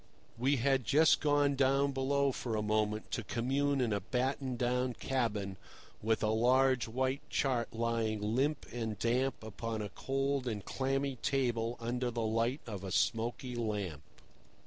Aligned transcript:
We 0.35 0.55
had 0.55 0.83
just 0.83 1.19
gone 1.19 1.53
down 1.55 1.91
below 1.91 2.31
for 2.31 2.55
a 2.55 2.63
moment 2.63 3.11
to 3.11 3.23
commune 3.23 3.79
in 3.79 3.93
a 3.93 3.99
battened 3.99 4.57
down 4.57 4.95
cabin, 4.95 5.57
with 6.01 6.23
a 6.23 6.29
large 6.31 6.87
white 6.87 7.21
chart 7.29 7.71
lying 7.71 8.19
limp 8.19 8.65
and 8.73 8.97
damp 8.97 9.43
upon 9.43 9.83
a 9.83 9.89
cold 9.89 10.47
and 10.47 10.65
clammy 10.65 11.17
table 11.17 11.77
under 11.79 12.09
the 12.09 12.25
light 12.25 12.61
of 12.65 12.83
a 12.83 12.91
smoky 12.91 13.53
lamp. 13.55 14.01